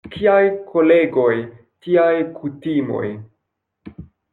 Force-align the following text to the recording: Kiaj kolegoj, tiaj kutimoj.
Kiaj 0.13 0.45
kolegoj, 0.71 1.29
tiaj 1.85 2.09
kutimoj. 2.41 3.07